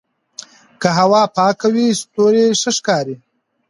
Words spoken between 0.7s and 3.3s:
که هوا پاکه وي ستوري ښه ښکاري.